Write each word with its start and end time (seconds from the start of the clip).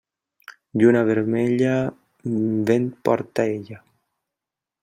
Lluna 0.83 1.03
vermella, 1.09 1.75
vent 2.71 2.91
porta 3.09 3.49
ella. 3.59 3.83